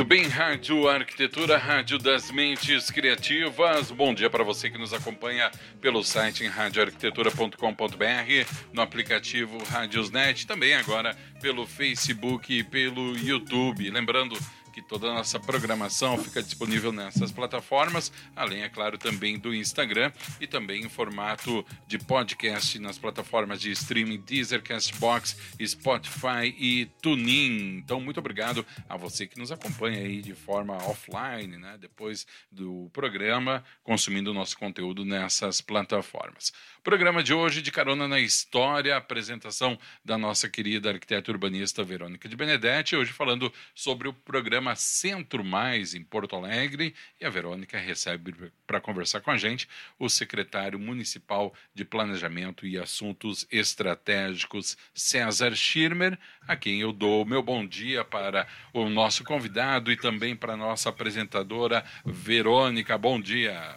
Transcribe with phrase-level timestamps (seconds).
[0.00, 3.90] Muito bem, Rádio Arquitetura, Rádio das Mentes Criativas.
[3.90, 10.72] Bom dia para você que nos acompanha pelo site em radioarquitetura.com.br, no aplicativo Radiosnet, também
[10.72, 13.90] agora pelo Facebook e pelo YouTube.
[13.90, 14.38] Lembrando
[14.80, 20.10] que toda a nossa programação fica disponível nessas plataformas, além, é claro, também do Instagram
[20.40, 27.76] e também em formato de podcast nas plataformas de streaming Deezer, Castbox, Spotify e TuneIn.
[27.78, 32.88] Então, muito obrigado a você que nos acompanha aí de forma offline, né, depois do
[32.92, 36.52] programa, consumindo o nosso conteúdo nessas plataformas.
[36.82, 42.34] Programa de hoje de Carona na História, apresentação da nossa querida arquiteta urbanista Verônica de
[42.34, 48.50] Benedetti, hoje falando sobre o programa Centro Mais em Porto Alegre, e a Verônica recebe
[48.66, 49.68] para conversar com a gente
[49.98, 56.18] o secretário municipal de Planejamento e Assuntos Estratégicos, César Schirmer,
[56.48, 60.56] a quem eu dou meu bom dia para o nosso convidado e também para a
[60.56, 62.96] nossa apresentadora Verônica.
[62.96, 63.76] Bom dia.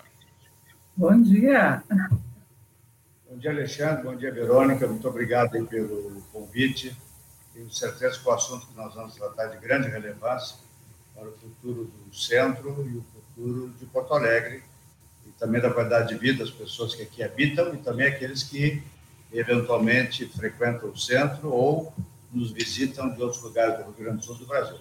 [0.96, 1.84] Bom dia.
[3.34, 4.04] Bom dia, Alexandre.
[4.04, 4.88] Bom dia, Verônica.
[4.88, 6.96] Muito obrigado pelo convite.
[7.52, 10.56] Tenho certeza que o assunto que nós vamos tratar é de grande relevância
[11.16, 14.64] para o futuro do centro e o futuro de Porto Alegre
[15.26, 18.84] e também da qualidade de vida das pessoas que aqui habitam e também aqueles que
[19.34, 21.92] eventualmente frequentam o centro ou
[22.32, 24.78] nos visitam de outros lugares do Rio Grande do Sul do Brasil.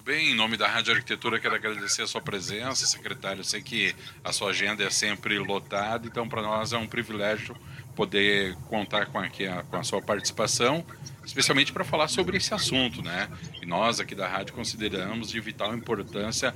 [0.00, 3.40] Muito bem, em nome da Rádio Arquitetura, quero agradecer a sua presença, secretário.
[3.40, 3.94] Eu sei que
[4.24, 7.54] a sua agenda é sempre lotada, então para nós é um privilégio
[7.94, 10.82] poder contar com, a, com a sua participação,
[11.22, 13.28] especialmente para falar sobre esse assunto, né?
[13.60, 16.54] E nós aqui da rádio consideramos de vital importância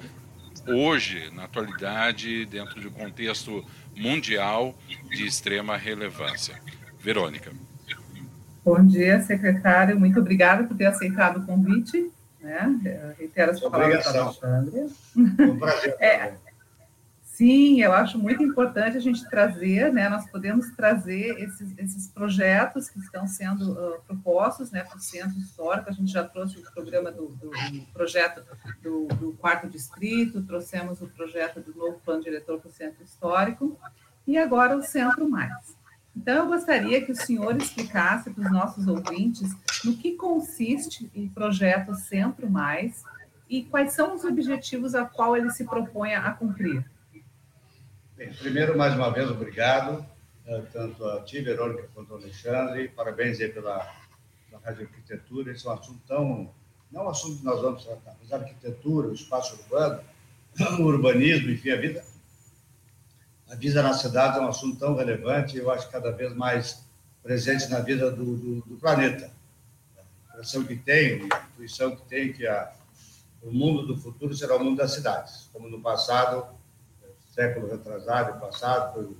[0.66, 3.62] hoje, na atualidade, dentro de um contexto
[3.94, 4.74] mundial
[5.10, 6.58] de extrema relevância.
[6.98, 7.52] Verônica.
[8.64, 10.00] Bom dia, secretário.
[10.00, 12.10] Muito obrigada por ter aceitado o convite
[12.44, 13.14] né?
[13.18, 14.86] Reitero as palavras da Alexandre.
[15.16, 15.96] Um prazer.
[16.00, 16.34] é,
[17.22, 20.08] sim, eu acho muito importante a gente trazer, né?
[20.08, 25.38] Nós podemos trazer esses, esses projetos que estão sendo uh, propostos, né, para o centro
[25.38, 25.88] histórico.
[25.88, 28.44] A gente já trouxe o programa do, do, do projeto
[28.82, 33.78] do, do, quarto distrito, trouxemos o projeto do novo plano diretor para o centro histórico
[34.26, 35.74] e agora o centro mais.
[36.16, 39.50] Então, eu gostaria que o senhor explicasse para os nossos ouvintes
[39.84, 43.04] no que consiste o projeto Centro Mais
[43.48, 46.84] e quais são os objetivos a qual ele se propõe a cumprir.
[48.16, 50.04] Bem, primeiro, mais uma vez, obrigado,
[50.46, 52.88] eh, tanto a ti, Verônica, quanto ao Alexandre.
[52.88, 53.92] Parabéns aí pela,
[54.48, 55.52] pela Rádio Arquitetura.
[55.52, 56.50] Esse é um assunto tão.
[56.90, 60.00] Não é um assunto que nós vamos tratar, mas a arquitetura, o espaço urbano,
[60.78, 62.04] o urbanismo, enfim, a vida
[63.54, 66.84] a vida na cidade é um assunto tão relevante, eu acho cada vez mais
[67.22, 69.30] presente na vida do, do, do planeta.
[70.34, 72.72] Impressão que tenho, a intuição que tenho, que a,
[73.42, 76.46] o mundo do futuro será o mundo das cidades, como no passado,
[77.32, 79.16] século retrasado, passado, foi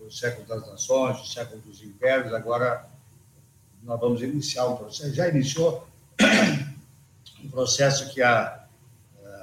[0.00, 2.86] foi o século das nações, o século dos impérios, agora
[3.82, 5.86] nós vamos iniciar um processo, já iniciou
[7.44, 8.64] um processo que a,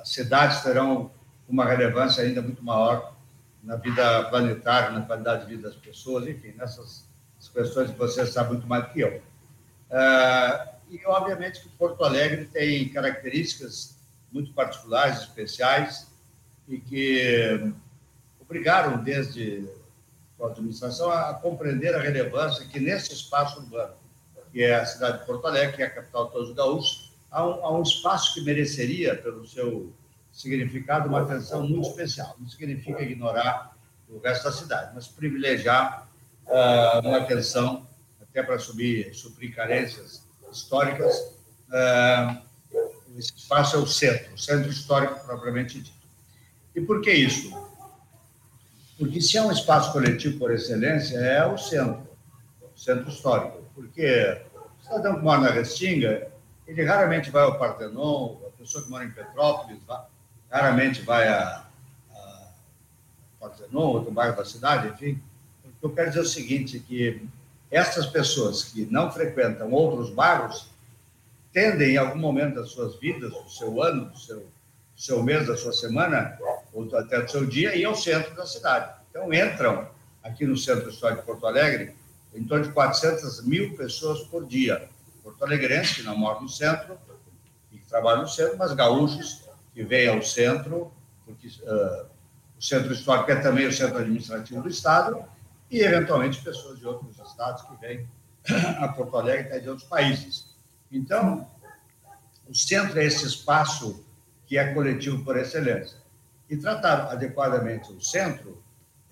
[0.02, 1.12] as cidades terão
[1.48, 3.16] uma relevância ainda muito maior
[3.64, 7.06] na vida planetária, na qualidade de vida das pessoas, enfim, nessas
[7.54, 9.22] questões que você sabe muito mais do que eu.
[9.92, 13.98] Uh, e, obviamente, que Porto Alegre tem características
[14.32, 16.08] muito particulares, especiais,
[16.68, 17.74] e que
[18.40, 19.68] obrigaram, desde
[20.40, 23.96] a administração, a compreender a relevância que nesse espaço urbano,
[24.52, 27.14] que é a cidade de Porto Alegre, que é a capital de todos os gaúchos,
[27.32, 29.92] há um, há um espaço que mereceria, pelo seu
[30.32, 32.36] significado, uma atenção muito especial.
[32.40, 33.76] Não significa ignorar
[34.10, 36.08] o resto da cidade, mas privilegiar
[36.46, 37.86] uh, uma atenção
[38.22, 41.16] até para subir, suprir carências históricas.
[41.70, 42.48] Uh,
[43.18, 45.98] esse espaço é o centro, o centro histórico propriamente dito.
[46.76, 47.52] E por que isso?
[48.98, 52.08] Porque se é um espaço coletivo por excelência, é o centro,
[52.62, 53.64] o centro histórico.
[53.74, 56.32] Porque o cidadão que mora na Restinga,
[56.68, 59.80] ele raramente vai ao Partenon, a pessoa que mora em Petrópolis
[60.52, 61.66] raramente vai a,
[62.12, 62.48] a
[63.40, 65.22] Partenon, outro bairro da cidade, enfim.
[65.66, 67.28] O que eu quero dizer é o seguinte, que
[67.70, 70.70] essas pessoas que não frequentam outros bairros
[71.52, 75.48] tendem, em algum momento das suas vidas, do seu ano, do seu, do seu mês,
[75.48, 76.38] da sua semana,
[76.74, 78.94] ou até do seu dia, ir ao centro da cidade.
[79.10, 79.90] Então, entram
[80.24, 81.96] aqui no Centro Histórico de Porto Alegre
[82.34, 84.88] em torno de 400 mil pessoas por dia.
[85.24, 86.98] Porto Alegrenses, que não moram no centro
[87.72, 89.44] e trabalham no centro, mas gaúchos
[89.74, 90.92] que vêm ao centro,
[91.26, 92.06] porque uh,
[92.58, 95.24] o Centro Histórico é também o centro administrativo do Estado,
[95.70, 98.08] e, eventualmente, pessoas de outros estados que vêm
[98.80, 100.56] a Porto Alegre até de outros países.
[100.92, 101.50] Então,
[102.48, 104.06] o centro é esse espaço
[104.46, 105.98] que é coletivo por excelência.
[106.50, 108.64] E tratar adequadamente o centro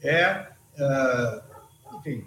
[0.01, 0.47] é,
[0.79, 2.25] uh, enfim,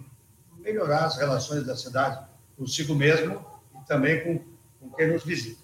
[0.59, 2.23] melhorar as relações da cidade
[2.55, 3.43] consigo mesmo
[3.73, 4.45] e também com,
[4.79, 5.61] com quem nos visita.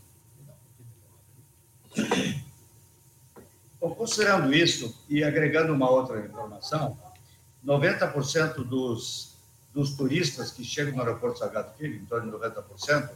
[3.80, 6.98] Bom, considerando isso e agregando uma outra informação,
[7.66, 9.36] 90% dos,
[9.74, 13.10] dos turistas que chegam no aeroporto Sagrado Filho, em torno de 90%,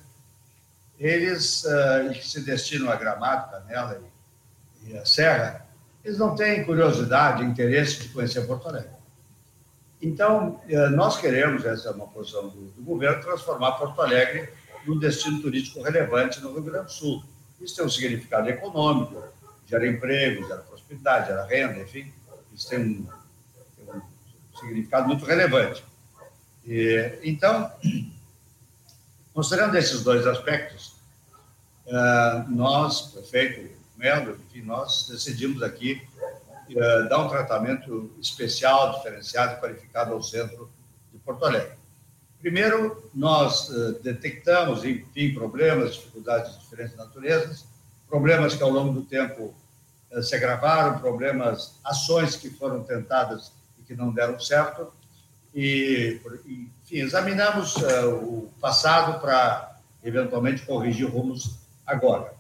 [0.98, 4.02] eles uh, que se destinam a Gramado, Canela
[4.84, 5.66] e, e, a Serra,
[6.04, 8.92] eles não têm curiosidade, interesse de conhecer Porto Alegre.
[10.02, 14.50] Então, uh, nós queremos, essa é uma posição do, do, governo, transformar Porto Alegre
[14.86, 17.24] num destino turístico relevante no Rio Grande do Sul.
[17.62, 19.24] Isso tem um significado econômico,
[19.66, 22.12] gera emprego, gera prosperidade, gera renda, enfim,
[22.54, 23.19] isso tem um
[24.60, 25.84] significado muito relevante.
[26.66, 27.72] E, então,
[29.34, 30.96] considerando esses dois aspectos,
[31.88, 36.02] uh, nós, prefeito Melo, enfim, nós decidimos aqui
[36.70, 40.70] uh, dar um tratamento especial, diferenciado qualificado ao centro
[41.12, 41.78] de Porto Alegre.
[42.40, 47.66] Primeiro, nós uh, detectamos, enfim, problemas, dificuldades de diferentes naturezas,
[48.08, 49.54] problemas que ao longo do tempo
[50.24, 53.52] se agravaram, problemas, ações que foram tentadas
[53.90, 54.94] que não deram certo.
[55.54, 56.22] E,
[56.86, 61.56] enfim, examinamos uh, o passado para, eventualmente, corrigir rumos
[61.88, 62.32] agora.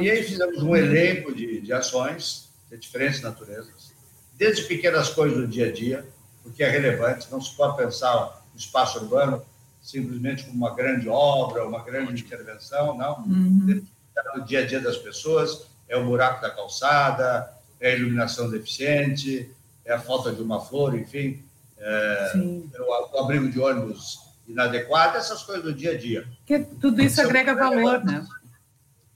[0.00, 3.92] E aí fizemos um elenco de, de ações de diferentes naturezas,
[4.34, 6.06] desde pequenas coisas do dia a dia,
[6.44, 9.44] porque é relevante, não se pode pensar no espaço urbano
[9.82, 13.18] simplesmente como uma grande obra, uma grande intervenção, não.
[13.24, 13.86] Uhum.
[14.34, 19.48] No dia a dia das pessoas, é o buraco da calçada, é a iluminação deficiente,
[19.86, 21.42] é a falta de uma flor, enfim,
[21.78, 26.28] é, é o, abrigo de ônibus inadequado, essas coisas do dia a dia.
[26.44, 28.26] Que tudo isso agrega valor, né?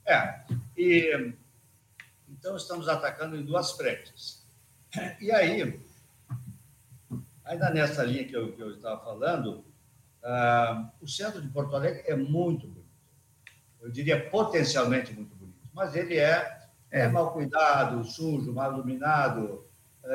[0.07, 0.41] É.
[0.77, 1.35] E,
[2.31, 4.47] então, estamos atacando em duas frentes.
[5.21, 5.81] E aí,
[7.45, 9.65] ainda nessa linha que eu, que eu estava falando,
[10.23, 12.81] uh, o centro de Porto Alegre é muito bonito.
[13.81, 16.61] Eu diria potencialmente muito bonito, mas ele é,
[16.91, 19.70] é mal cuidado, sujo, mal iluminado,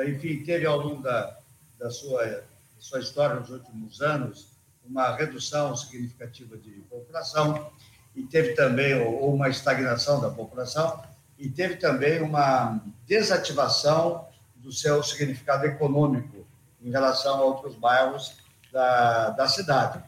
[0.06, 1.36] enfim, teve ao longo da,
[1.78, 2.42] da, sua, da
[2.78, 4.48] sua história nos últimos anos
[4.88, 7.70] uma redução significativa de população
[8.14, 11.02] e teve também ou uma estagnação da população
[11.38, 14.26] e teve também uma desativação
[14.56, 16.46] do seu significado econômico
[16.82, 18.36] em relação a outros bairros
[18.72, 20.02] da, da cidade.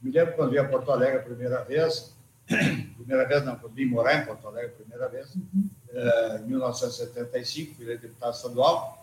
[0.00, 2.14] Me lembro quando vim a Porto Alegre a primeira vez,
[2.96, 5.68] primeira vez não, quando vim morar em Porto Alegre a primeira vez, uhum.
[5.92, 8.99] Eh, em 1975, fui deputado estadual,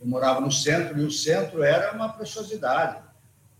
[0.00, 3.02] eu morava no centro e o centro era uma preciosidade.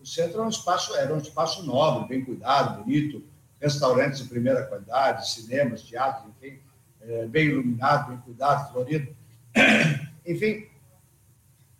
[0.00, 3.22] O centro era um espaço, era um espaço nobre, bem cuidado, bonito,
[3.60, 6.58] restaurantes de primeira qualidade, cinemas, teatros, enfim,
[7.02, 9.14] é, bem iluminado, bem cuidado, florido.
[10.26, 10.66] enfim,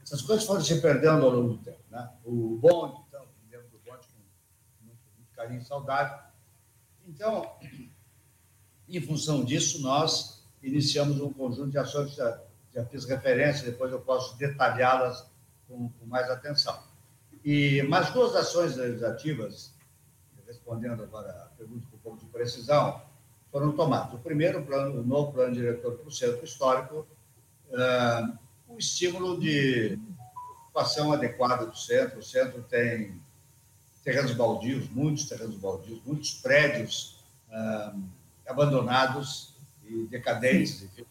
[0.03, 1.81] essas coisas foram se perdendo ao longo do tempo.
[1.91, 2.11] Né?
[2.23, 6.23] O bonde, então, lembro do bonde com muito, muito carinho e saudade.
[7.09, 7.51] Então,
[8.87, 12.15] em função disso, nós iniciamos um conjunto de ações
[12.75, 15.27] já fiz referência, depois eu posso detalhá-las
[15.69, 16.79] com, com, mais atenção.
[17.45, 19.75] E mais duas ações legislativas,
[20.47, 23.03] respondendo agora a pergunta com um pouco de precisão,
[23.51, 24.15] foram tomadas.
[24.15, 27.07] O primeiro, plano, o novo plano diretor para o centro histórico,
[27.71, 29.99] uh, o estímulo de
[30.63, 32.21] ocupação adequada do centro.
[32.21, 33.21] O centro tem
[34.05, 38.01] terrenos baldios, muitos terrenos baldios, muitos prédios uh,
[38.47, 41.05] abandonados e decadentes, enfim,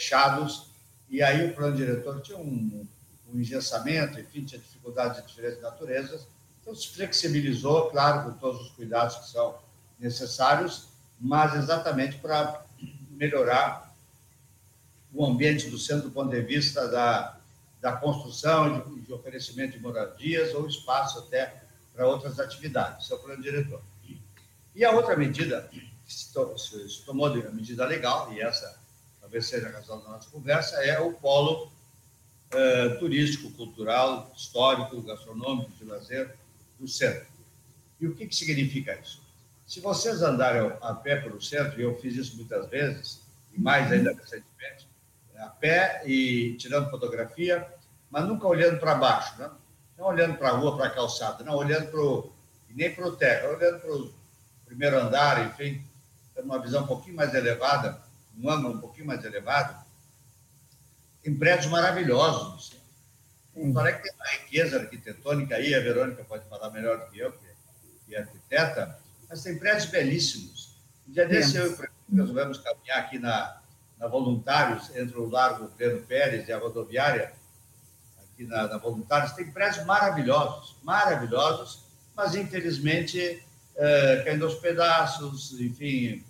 [0.00, 0.70] fechados.
[1.10, 2.86] E aí o plano diretor tinha um,
[3.28, 6.26] um engessamento, enfim, tinha dificuldades de diferentes naturezas.
[6.60, 9.58] Então se flexibilizou, claro, com todos os cuidados que são
[9.98, 10.88] necessários,
[11.20, 12.64] mas exatamente para
[13.10, 13.94] melhorar
[15.12, 17.36] o ambiente do centro do ponto de vista da,
[17.80, 23.04] da construção de, de, oferecimento de moradias ou espaço até para outras atividades.
[23.04, 23.82] Esse é o plano diretor.
[24.74, 28.79] E a outra medida, que se, to, se tomou de uma medida legal, e essa
[29.30, 31.70] talvez seja a razão da nossa conversa, é o polo
[32.50, 36.34] eh, turístico, cultural, histórico, gastronômico, de lazer
[36.80, 37.26] do centro.
[38.00, 39.22] E o que, que significa isso?
[39.64, 43.20] Se vocês andarem a pé pelo centro, e eu fiz isso muitas vezes,
[43.54, 44.88] e mais ainda recentemente,
[45.38, 47.66] a pé e tirando fotografia,
[48.10, 49.48] mas nunca olhando para baixo, né?
[49.96, 52.32] não olhando para a rua, para a calçada, não olhando para o.
[52.70, 54.12] nem para o terra, olhando para o
[54.66, 55.84] primeiro andar, enfim,
[56.34, 59.84] tendo uma visão um pouquinho mais elevada, um ângulo um pouquinho mais elevado,
[61.22, 62.72] tem prédios maravilhosos.
[63.54, 63.72] Assim.
[63.72, 67.32] Parece que tem uma riqueza arquitetônica aí, a Verônica pode falar melhor do que eu,
[68.06, 70.76] que é arquiteta, mas tem prédios belíssimos.
[71.08, 73.60] Um dia desse, eu e o resolvemos caminhar aqui na,
[73.98, 77.32] na Voluntários, entre o Largo Pedro Pérez e a rodoviária,
[78.18, 81.84] aqui na, na Voluntários, tem prédios maravilhosos, maravilhosos,
[82.16, 83.44] mas infelizmente
[83.76, 86.24] é, caindo aos pedaços, enfim,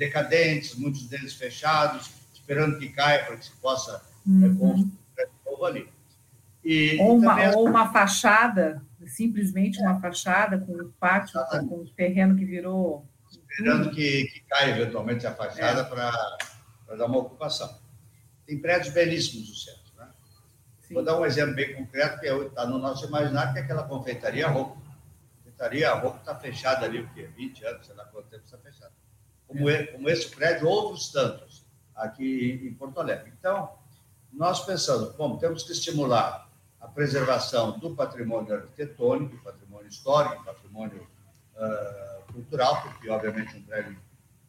[0.00, 4.56] decadentes, muitos deles fechados, esperando que caia para que se possa é, uhum.
[4.56, 5.88] construir um novo ali.
[6.64, 11.68] E, ou, uma, ou uma fachada simplesmente uma fachada com um pátio, Exatamente.
[11.68, 13.06] com um terreno que virou.
[13.30, 15.84] Esperando que, que caia eventualmente a fachada é.
[15.84, 17.78] para dar uma ocupação.
[18.46, 19.92] Tem prédios belíssimos no centro.
[19.96, 20.08] Né?
[20.90, 23.84] Vou dar um exemplo bem concreto que está é no nosso imaginário, que é aquela
[23.84, 24.80] confeitaria roupa.
[25.38, 27.28] Confeitaria roupa está fechada ali, o quê?
[27.36, 28.92] 20 anos, sei lá quanto tempo está fechada.
[29.50, 31.64] Como, como esse prédio, outros tantos
[31.94, 33.32] aqui em Porto Alegre.
[33.36, 33.72] Então,
[34.32, 36.48] nós pensamos, bom, temos que estimular
[36.80, 41.06] a preservação do patrimônio arquitetônico, patrimônio histórico, patrimônio
[41.56, 43.98] uh, cultural, porque, obviamente, um prédio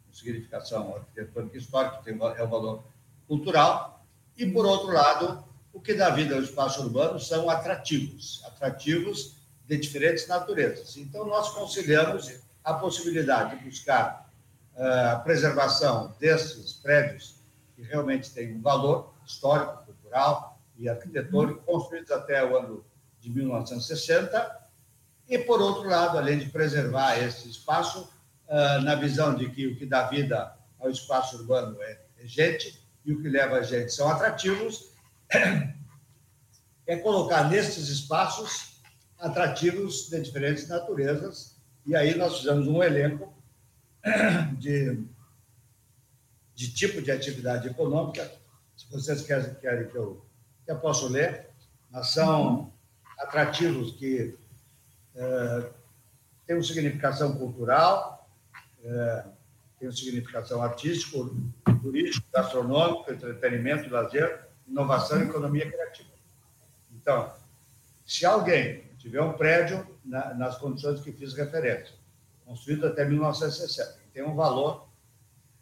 [0.05, 2.83] com significação arquitetônica e histórica tem, é o valor
[3.27, 4.05] cultural,
[4.37, 5.43] e, por outro lado,
[5.73, 9.35] o que dá vida ao espaço urbano são atrativos, atrativos
[9.67, 10.95] de diferentes naturezas.
[10.95, 14.20] Então, nós conciliamos a possibilidade de buscar
[14.81, 17.35] a preservação desses prédios
[17.75, 22.83] que realmente têm um valor histórico, cultural, e arquitetônico, construídos até o ano
[23.19, 24.59] de 1960,
[25.29, 28.11] e, por outro lado, além de preservar esse espaço,
[28.47, 32.83] uh, na visão de que o que dá vida ao espaço urbano é, é gente,
[33.05, 34.91] e o que leva a gente são atrativos,
[36.87, 38.81] é colocar nesses espaços
[39.19, 43.31] atrativos de diferentes naturezas, e aí nós fizemos um elenco
[44.57, 45.03] de,
[46.55, 48.31] de tipo de atividade econômica.
[48.75, 50.25] Se vocês querem, querem que eu
[50.71, 51.49] eu posso ler,
[51.89, 52.71] mas são
[53.19, 54.37] atrativos que
[55.15, 55.69] é,
[56.45, 58.29] têm uma significação cultural,
[58.83, 59.25] é,
[59.77, 61.35] têm uma significação artístico,
[61.81, 66.09] turístico, gastronômico, entretenimento, lazer, inovação e economia criativa.
[66.93, 67.33] Então,
[68.05, 71.95] se alguém tiver um prédio na, nas condições que fiz referência,
[72.51, 74.89] construído até 1960, tem um valor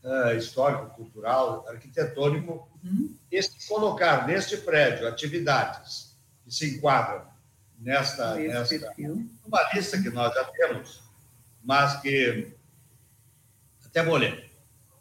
[0.03, 3.15] uh, histórico, cultural, arquitetônico, uhum.
[3.31, 7.27] e se colocar neste prédio atividades que se enquadram
[7.77, 8.91] nesta, nesta
[9.46, 11.03] uma lista que nós já temos,
[11.63, 12.55] mas que
[13.86, 14.50] até vou ler.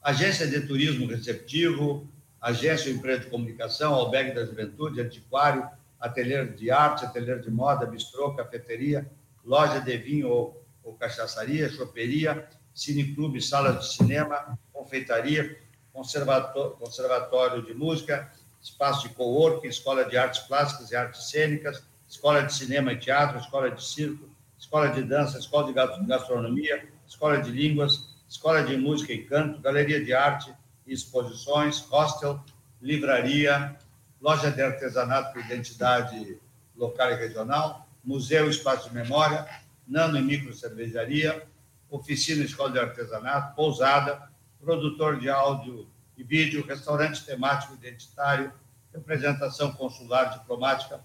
[0.02, 2.06] Agência de Turismo Receptivo,
[2.38, 5.66] Agência Empresa de Comunicação, Albergue da Juventude, Antiquário,
[5.98, 9.10] Ateliê de Arte, Ateliê de Moda, Bistrô, Cafeteria,
[9.42, 15.58] Loja de Vinho ou, ou Cachaçaria, Choperia, Cineclube, Sala de Cinema, confeitaria,
[15.92, 18.30] conservatório de música,
[18.62, 23.38] espaço de coworking, escola de artes plásticas e artes cênicas, escola de cinema e teatro,
[23.38, 25.72] escola de circo, escola de dança, escola de
[26.06, 30.52] gastronomia, escola de línguas, escola de música e canto, galeria de arte
[30.86, 32.42] e exposições, hostel,
[32.80, 33.76] livraria,
[34.20, 36.38] loja de artesanato com identidade
[36.76, 39.46] local e regional, museu e espaço de memória,
[39.88, 41.46] nano e micro cervejaria,
[41.88, 44.30] oficina escola de artesanato, pousada,
[44.60, 48.52] produtor de áudio e vídeo, restaurante temático identitário,
[48.92, 51.00] representação consular diplomática,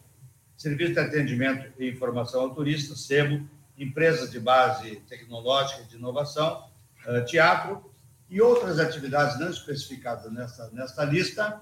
[0.58, 6.70] serviço de atendimento e informação ao turista, SEMO, empresas de base tecnológica e de inovação,
[7.06, 7.94] eh, teatro
[8.30, 11.62] e outras atividades não especificadas nessa, nessa lista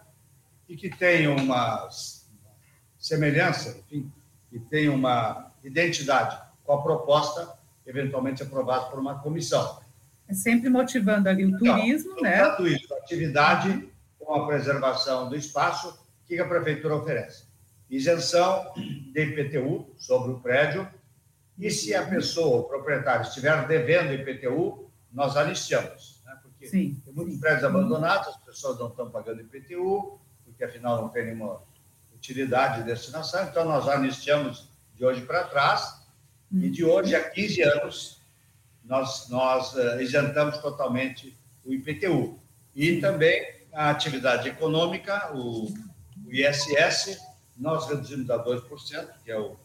[0.67, 1.89] e que tenham uma
[2.97, 4.11] semelhança, enfim,
[4.49, 9.79] que tenham uma identidade com a proposta eventualmente aprovada por uma comissão.
[10.27, 12.37] É sempre motivando ali o então, turismo, então, né?
[12.37, 13.89] Tanto isso, atividade
[14.19, 17.43] com a preservação do espaço, que a prefeitura oferece?
[17.89, 20.87] Isenção de IPTU sobre o prédio,
[21.57, 26.21] e se a pessoa, o proprietário, estiver devendo IPTU, nós anistiamos.
[26.25, 26.37] Né?
[26.41, 27.39] Porque sim, tem muitos sim.
[27.39, 31.61] prédios abandonados, as pessoas não estão pagando IPTU, porque afinal não tem nenhuma
[32.15, 36.00] utilidade de destinação, então nós anistiamos de hoje para trás,
[36.51, 38.21] e de hoje a 15 anos
[38.83, 42.39] nós, nós uh, isentamos totalmente o IPTU.
[42.75, 45.67] E também a atividade econômica, o,
[46.25, 47.19] o ISS,
[47.55, 49.55] nós reduzimos a 2%, que é o,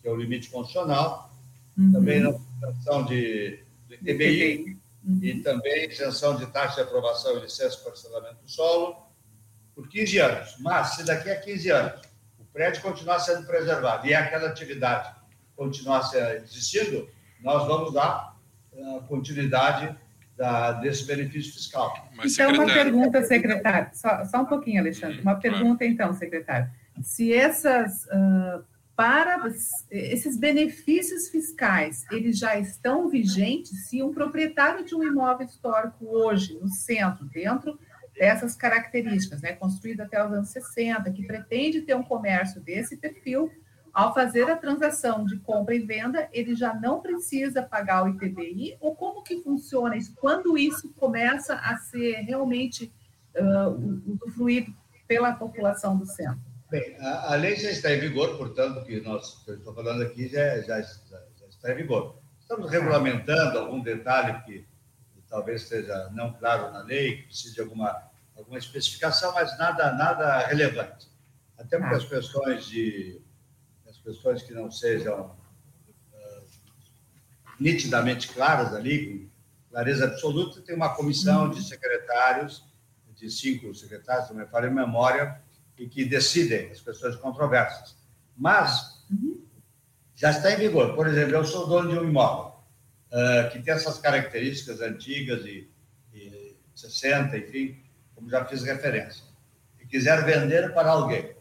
[0.00, 1.32] que é o limite constitucional,
[1.76, 1.92] uhum.
[1.92, 2.30] também na
[2.62, 5.18] isenção de, do ITBI, uhum.
[5.22, 8.96] e também isenção de taxa de aprovação e licença para parcelamento do solo,
[9.74, 10.56] por 15 anos.
[10.60, 12.02] Mas, se daqui a 15 anos
[12.38, 15.15] o prédio continuar sendo preservado e aquela atividade
[15.56, 16.08] continuar
[16.42, 17.08] existindo,
[17.42, 18.36] nós vamos dar
[18.72, 19.96] uh, continuidade
[20.36, 22.08] da, desse benefício fiscal.
[22.14, 23.88] Mas, então, uma pergunta, secretário.
[23.94, 25.20] Só, só, um pouquinho, Alexandre.
[25.20, 26.70] Uma pergunta, então, secretário.
[27.02, 28.04] Se essas.
[28.06, 29.46] Uh, para
[29.90, 36.58] esses benefícios fiscais, eles já estão vigentes se um proprietário de um imóvel histórico hoje,
[36.58, 37.78] no centro, dentro
[38.18, 43.52] dessas características, né, construído até os anos 60, que pretende ter um comércio desse perfil,
[43.96, 48.76] ao fazer a transação de compra e venda, ele já não precisa pagar o ITBI?
[48.78, 50.14] Ou como que funciona isso?
[50.16, 52.92] Quando isso começa a ser realmente
[53.34, 54.70] uh, usufruído
[55.08, 56.38] pela população do centro?
[56.70, 60.28] Bem, a, a, lei já está em vigor, portanto, que nós que estou falando aqui
[60.28, 62.18] já, já, já, está em vigor.
[62.38, 64.58] Estamos regulamentando algum detalhe que,
[65.14, 68.02] que talvez esteja não claro na lei, que precise de alguma,
[68.36, 71.08] alguma especificação, mas nada, nada relevante.
[71.56, 73.24] Até porque as questões de
[74.06, 75.26] questões que não sejam
[76.12, 76.44] uh,
[77.58, 79.28] nitidamente claras ali, com
[79.70, 82.64] clareza absoluta, tem uma comissão de secretários,
[83.16, 85.40] de cinco secretários, também falei memória,
[85.76, 87.96] e que decidem as questões controversas.
[88.36, 89.04] Mas
[90.14, 90.94] já está em vigor.
[90.94, 92.54] Por exemplo, eu sou dono de um imóvel
[93.10, 95.68] uh, que tem essas características antigas e,
[96.14, 97.82] e 60, enfim,
[98.14, 99.24] como já fiz referência,
[99.80, 101.34] e quiser vender para alguém,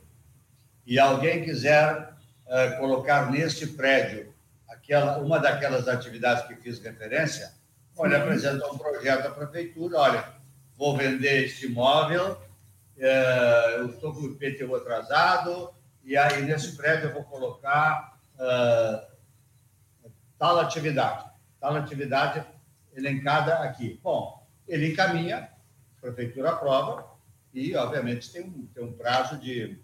[0.86, 2.15] e alguém quiser
[2.46, 4.34] uh, colocar neste prédio
[4.68, 7.54] aquela, uma daquelas atividades que fiz referência,
[7.98, 10.34] olha, apresenta um projeto à prefeitura, olha,
[10.78, 17.10] vou vender este imóvel, uh, eu estou com o IPTU atrasado, e aí nesse prédio
[17.10, 19.16] eu vou colocar uh,
[20.38, 21.26] tal atividade,
[21.60, 22.46] tal atividade
[22.96, 24.00] elencada aqui.
[24.04, 25.50] Bom, ele encaminha,
[25.98, 27.16] a prefeitura aprova,
[27.56, 29.80] e, obviamente, tem um, tem um prazo de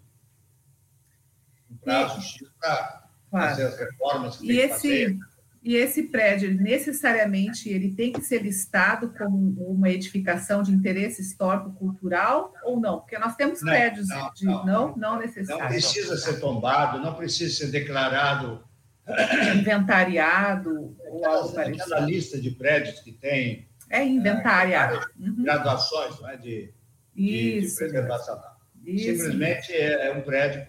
[1.72, 5.18] um prazo X para fazer as reformas que e tem esse, fazer.
[5.64, 12.52] E esse prédio, necessariamente, ele tem que ser listado como uma edificação de interesse histórico-cultural
[12.64, 12.98] ou não?
[12.98, 14.44] Porque nós temos não, prédios não, de...
[14.44, 15.62] Não, não, não necessário.
[15.62, 18.64] Não precisa ser tombado, não precisa ser declarado...
[19.56, 21.82] Inventariado ou algo parecido.
[21.82, 23.68] Aquela lista de prédios que tem...
[23.90, 24.96] É inventariado.
[24.96, 25.42] É, uhum.
[25.42, 26.72] Graduações não é, de,
[27.14, 28.40] de, de preservação.
[28.84, 29.22] Isso.
[29.22, 30.66] Simplesmente é, é um prédio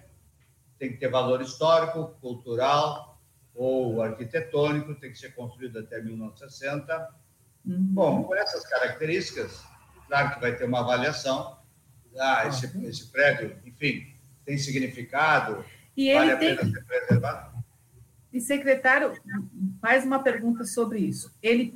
[0.84, 3.17] tem que ter valor histórico, cultural
[3.56, 7.10] ou arquitetônico, tem que ser construído até 1960.
[7.65, 7.78] Uhum.
[7.80, 9.63] Bom, com essas características,
[10.10, 11.58] claro que vai ter uma avaliação.
[12.19, 12.84] Ah, esse, uhum.
[12.84, 15.63] esse prédio, enfim, tem significado,
[15.96, 16.58] e vale a tem...
[16.58, 17.63] pena ser preservado.
[18.34, 19.13] E secretário,
[19.82, 21.34] mais uma pergunta sobre isso.
[21.41, 21.72] Ele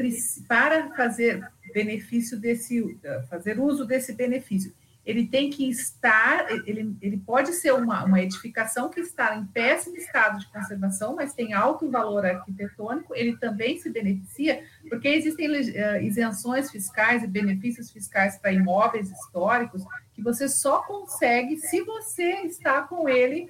[0.50, 4.74] para fazer benefício desse, fazer uso desse benefício,
[5.08, 9.96] ele tem que estar, ele, ele pode ser uma, uma edificação que está em péssimo
[9.96, 16.04] estado de conservação, mas tem alto valor arquitetônico, ele também se beneficia, porque existem uh,
[16.04, 22.82] isenções fiscais e benefícios fiscais para imóveis históricos que você só consegue se você está
[22.82, 23.50] com ele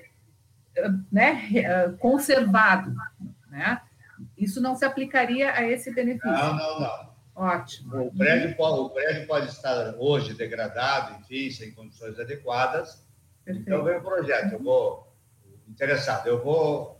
[0.77, 1.49] uh, né,
[1.87, 2.93] uh, conservado.
[3.49, 3.81] Né?
[4.37, 6.29] Isso não se aplicaria a esse benefício.
[6.29, 7.16] Não, não, não.
[7.37, 8.07] Ótimo.
[8.07, 13.05] O prédio, pode, o prédio pode estar hoje degradado, enfim, sem condições adequadas.
[13.45, 13.69] Perfeito.
[13.69, 14.53] Então, vem o projeto.
[14.53, 15.15] Eu vou,
[15.67, 16.99] interessado, eu vou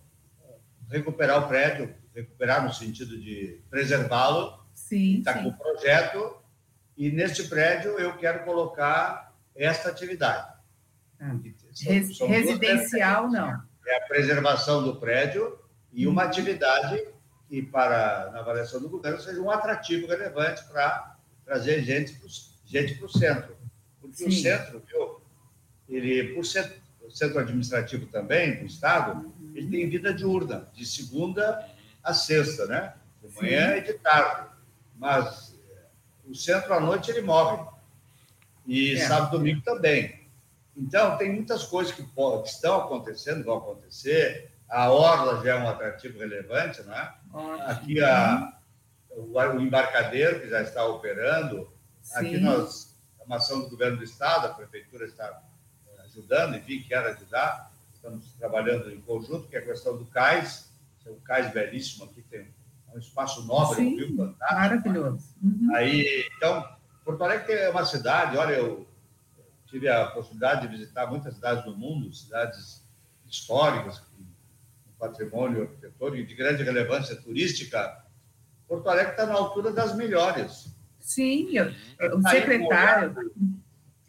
[0.88, 4.64] recuperar o prédio, recuperar no sentido de preservá-lo.
[4.76, 5.18] Sim.
[5.18, 6.38] Está com o projeto.
[6.96, 10.54] e neste prédio eu quero colocar esta atividade.
[11.20, 11.36] Ah,
[11.82, 13.60] Res, residencial, não.
[13.88, 15.60] É a preservação do prédio
[15.92, 17.04] e uma atividade
[17.48, 22.28] que, para, na avaliação do governo, seja um atrativo relevante para trazer gente para
[22.66, 23.56] gente o centro.
[24.02, 24.28] Porque Sim.
[24.28, 25.22] o centro, viu,
[25.88, 29.52] ele, por ser o centro administrativo também do Estado, uhum.
[29.56, 31.66] ele tem vida diurna, de segunda
[32.04, 32.94] a sexta, né?
[33.24, 33.78] De manhã Sim.
[33.78, 34.50] e de tarde.
[34.98, 35.56] Mas
[36.26, 37.66] o centro à noite ele morre.
[38.66, 39.08] E é.
[39.08, 40.28] sábado e domingo também.
[40.76, 44.52] Então, tem muitas coisas que, que estão acontecendo, vão acontecer.
[44.70, 47.14] A Orla já é um atrativo relevante, né?
[47.66, 48.54] Aqui a,
[49.10, 51.72] o, o, embarcadeiro, que já está operando.
[52.02, 52.18] Sim.
[52.18, 55.42] Aqui nós, é uma ação do governo do Estado, a prefeitura está
[55.88, 57.72] eh, ajudando, enfim, quer ajudar.
[57.94, 60.70] Estamos trabalhando em conjunto, que é a questão do cais.
[61.06, 62.54] É um cais belíssimo aqui, tem
[62.94, 64.60] um espaço nobre, Sim, um rio fantástico.
[64.60, 65.36] Maravilhoso.
[65.42, 65.76] Uhum.
[65.76, 66.68] Aí, então,
[67.06, 68.88] Porto Alegre é uma cidade, olha, eu
[69.68, 72.86] tive a possibilidade de visitar muitas cidades do mundo, cidades
[73.26, 74.02] históricas,
[75.00, 78.04] patrimônio arquitetônico de grande relevância turística.
[78.68, 80.76] Porto Alegre está na altura das melhores.
[81.00, 81.72] Sim, eu,
[82.18, 83.16] o tá secretário.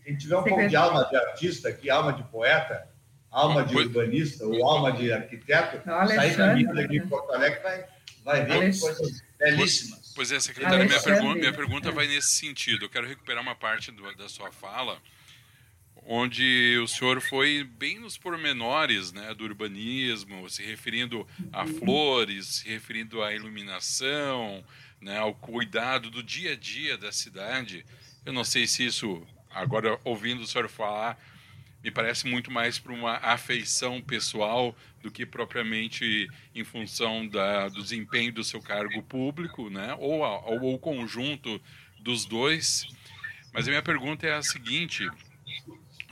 [0.04, 2.88] Quem tiver um pouco de alma de artista aqui, alma de poeta,
[3.30, 7.84] alma de urbanista ou alma de arquiteto, sair da vida de Porto Alegre vai,
[8.24, 8.96] vai ver Alexandre.
[8.96, 10.12] coisas belíssimas.
[10.14, 12.86] Pois é, secretário, minha pergunta, minha pergunta vai nesse sentido.
[12.86, 14.98] Eu quero recuperar uma parte do, da sua fala
[16.06, 22.68] onde o senhor foi bem nos pormenores né, do urbanismo, se referindo a flores, se
[22.68, 24.64] referindo à iluminação,
[25.00, 27.84] né, ao cuidado do dia a dia da cidade.
[28.24, 31.18] Eu não sei se isso, agora ouvindo o senhor falar,
[31.82, 37.82] me parece muito mais para uma afeição pessoal do que propriamente em função da, do
[37.82, 41.60] desempenho do seu cargo público, né, ou, ou o conjunto
[42.00, 42.86] dos dois.
[43.52, 45.08] Mas a minha pergunta é a seguinte: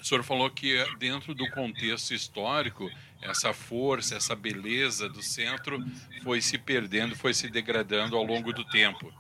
[0.06, 2.88] o senhor falou que dentro do contexto histórico,
[3.20, 5.84] essa força, essa beleza do centro
[6.22, 9.12] foi se perdendo, foi se degradando ao longo do tempo.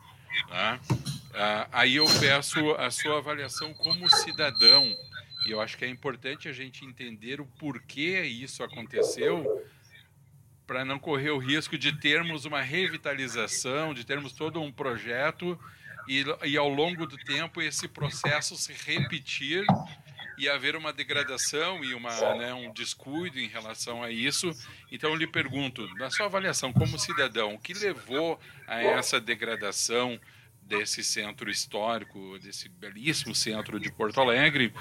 [0.48, 0.80] Né?
[1.34, 4.84] Ah, aí eu peço a sua avaliação como cidadão,
[5.44, 9.44] e eu acho que é importante a gente entender o porquê isso aconteceu,
[10.68, 15.58] para não correr o risco de termos uma revitalização, de termos todo um projeto
[16.08, 19.64] e, e ao longo do tempo esse processo se repetir
[20.38, 24.50] e haver uma degradação e uma, né, um descuido em relação a isso.
[24.90, 30.20] Então, eu lhe pergunto, na sua avaliação como cidadão, o que levou a essa degradação
[30.66, 34.72] desse centro histórico, desse belíssimo centro de Porto Alegre,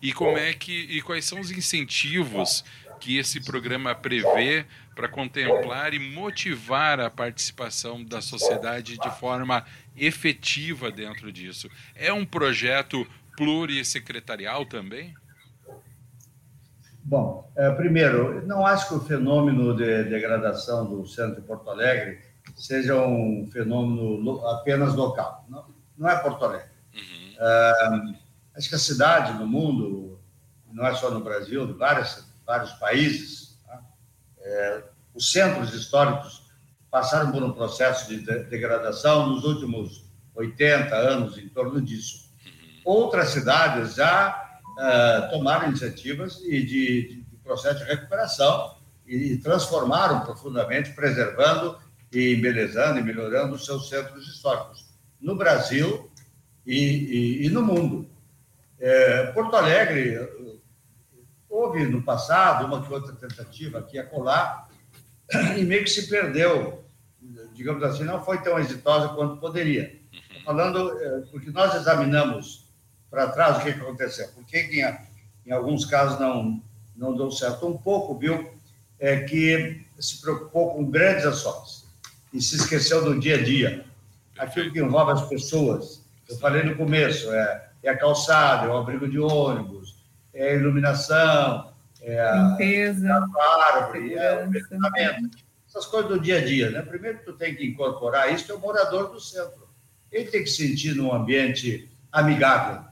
[0.00, 2.64] e como é que e quais são os incentivos
[3.00, 10.92] que esse programa prevê para contemplar e motivar a participação da sociedade de forma efetiva
[10.92, 11.68] dentro disso?
[11.96, 13.04] É um projeto
[13.36, 15.14] plurissecretarial também?
[17.04, 22.20] Bom, é, primeiro, não acho que o fenômeno de degradação do centro de Porto Alegre
[22.54, 25.44] seja um fenômeno apenas local.
[25.48, 25.66] Não,
[25.98, 26.70] não é Porto Alegre.
[26.94, 27.34] Uhum.
[27.38, 28.14] É,
[28.56, 30.20] acho que a cidade no mundo,
[30.70, 33.82] não é só no Brasil, em vários, vários países, tá?
[34.38, 36.52] é, os centros históricos
[36.88, 40.04] passaram por um processo de degradação nos últimos
[40.36, 42.21] 80 anos, em torno disso
[42.84, 50.90] outras cidades já uh, tomaram iniciativas de, de, de, processo de recuperação e, transformaram profundamente,
[50.90, 51.76] preservando
[52.12, 54.86] e embelezando e melhorando os seus centros históricos
[55.20, 56.10] no Brasil
[56.66, 58.08] e, e, e no mundo.
[58.78, 60.18] É, Porto Alegre
[61.48, 64.68] houve no passado uma que outra tentativa aqui a colar
[65.56, 66.84] e meio que se perdeu,
[67.54, 70.00] digamos assim, não foi tão exitosa quanto poderia.
[70.44, 72.61] Falando, é, porque nós examinamos
[73.12, 74.26] para trás o que, aconteceu.
[74.28, 74.98] Por que, em,
[75.46, 76.62] em, alguns casos não,
[76.96, 77.66] não deu certo?
[77.66, 78.50] Um pouco, viu,
[78.98, 81.84] é que se preocupou com grandes ações
[82.32, 83.84] e se esqueceu do dia a dia.
[84.38, 86.02] Aquilo que envolve as pessoas.
[86.26, 90.54] Eu falei no começo, é, é a calçada, é o abrigo de ônibus, é a
[90.54, 91.70] iluminação,
[92.00, 94.50] é a limpeza, a árvore, é o
[95.68, 96.80] Essas coisas do dia a dia, né?
[96.80, 99.68] Primeiro que tu tem que incorporar isso é o morador do centro.
[100.10, 102.91] Ele tem que sentir num ambiente amigável.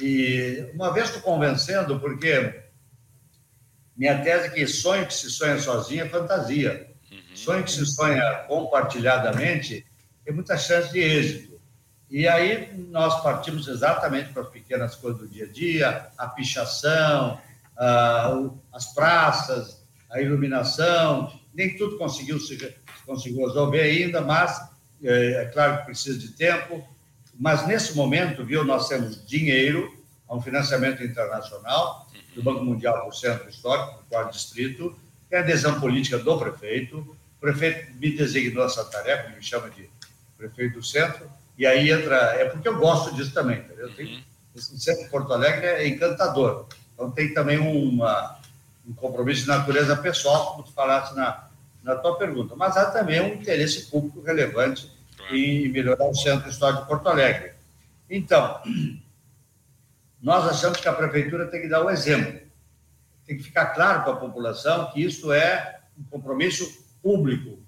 [0.00, 2.62] E uma vez estou convencendo, porque
[3.96, 6.92] minha tese é que sonho que se sonha sozinho é fantasia.
[7.10, 7.36] Uhum.
[7.36, 9.84] Sonho que se sonha compartilhadamente
[10.24, 11.60] tem muita chance de êxito.
[12.08, 17.40] E aí nós partimos exatamente para as pequenas coisas do dia a dia, a pichação,
[18.72, 21.32] as praças, a iluminação.
[21.52, 22.56] Nem tudo conseguiu se
[23.04, 24.58] conseguiu resolver ainda, mas
[25.02, 26.86] é, é claro que precisa de tempo
[27.38, 29.96] mas nesse momento, viu, nós temos dinheiro,
[30.28, 34.98] um financiamento internacional do Banco Mundial para o Centro Histórico, do quarto distrito,
[35.30, 39.88] tem a adesão política do prefeito, o prefeito me designou essa tarefa, me chama de
[40.36, 43.94] prefeito do centro, e aí entra, é porque eu gosto disso também, entendeu?
[43.94, 44.22] Tem, uhum.
[44.56, 48.38] esse centro de Porto Alegre é encantador, então tem também uma,
[48.86, 51.48] um compromisso de natureza pessoal, como tu falaste na,
[51.82, 54.97] na tua pergunta, mas há também um interesse público relevante
[55.30, 57.52] em melhorar o centro histórico de Porto Alegre.
[58.08, 58.60] Então,
[60.20, 62.40] nós achamos que a prefeitura tem que dar o exemplo.
[63.26, 67.58] Tem que ficar claro para a população que isso é um compromisso público,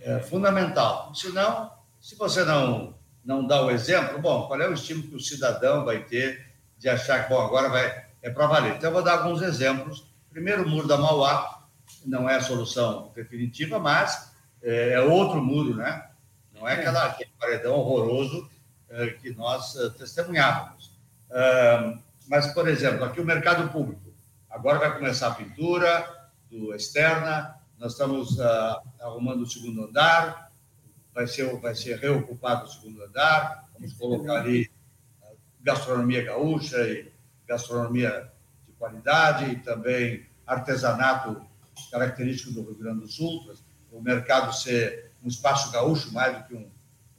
[0.00, 1.14] é fundamental.
[1.14, 5.20] Senão, se você não, não dá o exemplo, bom, qual é o estímulo que o
[5.20, 6.46] cidadão vai ter
[6.78, 8.74] de achar que, bom, agora vai, é para valer?
[8.74, 10.04] Então, eu vou dar alguns exemplos.
[10.30, 11.64] Primeiro, o muro da Mauá,
[12.04, 16.08] não é a solução definitiva, mas é, é outro muro, né?
[16.54, 18.48] Não é aquela, aquele paredão horroroso
[18.88, 20.92] é, que nós é, testemunhávamos.
[22.28, 24.14] mas, por exemplo, aqui o mercado público.
[24.48, 28.38] Agora vai começar a pintura do externa, nós estamos
[29.00, 30.52] arrumando o segundo andar,
[31.12, 34.70] vai ser, vai ser reocupado o segundo andar, vamos colocar ali
[35.60, 37.10] gastronomia gaúcha e
[37.46, 38.30] gastronomia
[38.66, 41.42] de qualidade e também artesanato
[41.90, 43.54] característico do Rio Grande do Sul,
[43.90, 46.70] o mercado ser um espaço gaúcho mais do que um,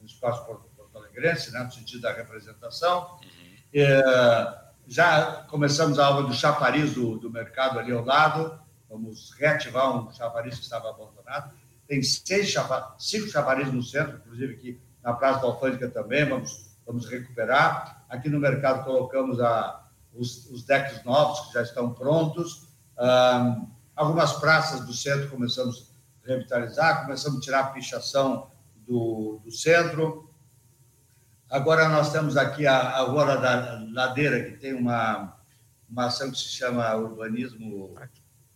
[0.02, 3.20] um espaço porto-alegrense, né, no sentido da representação.
[3.22, 3.56] Uhum.
[3.74, 9.98] É, já começamos a obra do chafariz do, do mercado ali ao lado, vamos reativar
[9.98, 11.52] um chafariz que estava abandonado.
[11.88, 16.68] Tem seis chafar, cinco chafariz no centro, inclusive aqui na Praça da Alfândega também, vamos,
[16.86, 18.06] vamos recuperar.
[18.10, 22.68] Aqui no mercado colocamos a, os, os decks novos que já estão prontos.
[22.98, 25.95] Um, algumas praças do centro começamos a
[26.26, 28.50] revitalizar, começamos a tirar a pichação
[28.88, 30.30] do, do centro.
[31.50, 35.38] Agora nós temos aqui a, a Rua da Ladeira, que tem uma,
[35.90, 37.96] uma ação que se chama urbanismo,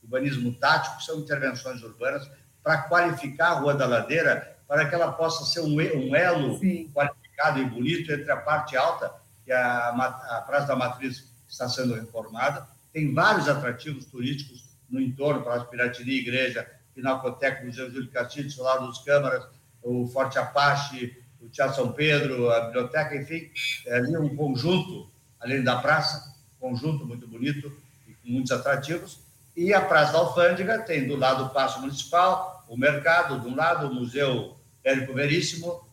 [0.04, 2.30] urbanismo tático, são intervenções urbanas
[2.64, 6.92] para qualificar a Rua da Ladeira, para que ela possa ser um, um elo Sim.
[6.94, 9.14] qualificado e bonito entre a parte alta,
[9.46, 15.44] que a, a Praça da Matriz está sendo reformada, tem vários atrativos turísticos no entorno,
[15.44, 16.68] para Piratini, Igreja,
[17.00, 19.48] Pinacoteca, Museu Júlio Castilho, Solar dos Câmaras,
[19.82, 23.50] o Forte Apache, o Teatro São Pedro, a biblioteca, enfim,
[23.88, 25.10] é ali um conjunto,
[25.40, 27.72] além da praça, conjunto muito bonito
[28.08, 29.20] e com muitos atrativos.
[29.56, 33.56] E a Praça da Alfândega tem do lado o Paço Municipal, o mercado, de um
[33.56, 35.88] lado o Museu Érico Veríssimo,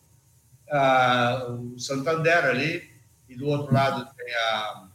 [0.69, 2.89] a, o Santander ali,
[3.27, 4.87] e do outro lado tem a,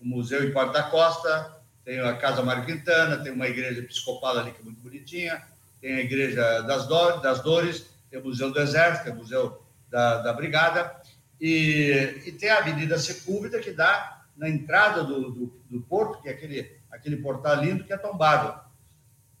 [0.00, 4.52] o Museu Hipólito da Costa, tem a Casa Mário Quintana, tem uma igreja episcopal ali
[4.52, 5.42] que é muito bonitinha,
[5.82, 9.60] tem a Igreja das, Do das Dores, tem o Museu do Exército, tem o Museu
[9.90, 10.94] da, da Brigada,
[11.40, 16.28] e, e, tem a Avenida Sepúlveda, que dá na entrada do, do, do, porto, que
[16.28, 18.62] é aquele, aquele portal lindo que é tombado.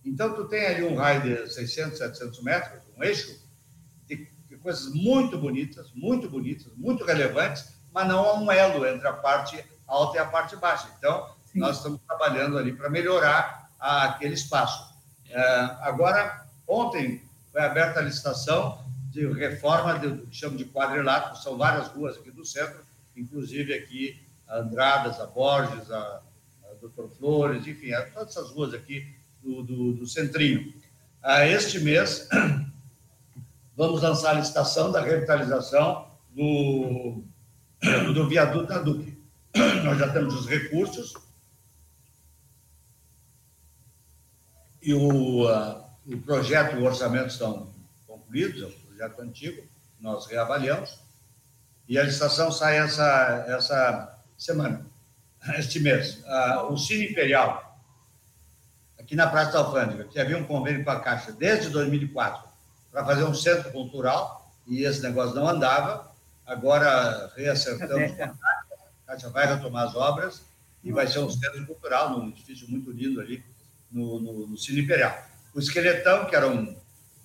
[0.04, 3.40] Então, tu tem ali um raio de 600, 700 metros, um eixo,
[4.08, 9.06] de, de coisas muito bonitas, muito bonitas, muito relevantes, mas não há um elo entre
[9.06, 10.88] a parte alta e a parte baixa.
[10.98, 11.60] Então, Sim.
[11.60, 14.91] nós estamos trabalhando ali para melhorar aquele espaço.
[15.32, 15.42] É,
[15.80, 21.88] agora, ontem foi aberta a licitação de reforma do que chamo de quadrilátero, são várias
[21.88, 22.80] ruas aqui do centro,
[23.16, 26.20] inclusive aqui a Andradas, a Borges, a,
[26.64, 29.06] a Doutor Flores, enfim, a, todas essas ruas aqui
[29.42, 30.72] do, do, do centrinho.
[31.22, 32.28] Ah, este mês,
[33.76, 37.22] vamos lançar a licitação da revitalização do,
[38.14, 39.16] do viaduto da Duque.
[39.84, 41.14] Nós já temos os recursos,
[44.82, 47.72] e o, uh, o projeto e o orçamento estão
[48.06, 49.62] concluídos, é um projeto antigo,
[50.00, 50.98] nós reavaliamos,
[51.88, 54.84] e a licitação sai essa, essa semana,
[55.56, 56.22] este mês.
[56.24, 57.78] Uh, o Cine Imperial,
[58.98, 62.50] aqui na Praça da Alfândega, que havia um convênio com a Caixa desde 2004
[62.90, 66.10] para fazer um centro cultural, e esse negócio não andava,
[66.44, 70.42] agora reacertamos com a Caixa, a Caixa vai retomar as obras,
[70.82, 73.44] e vai ser um centro cultural, num edifício muito lindo ali,
[73.92, 75.16] no, no, no Cine Imperial.
[75.54, 76.76] O esqueletão, que era um,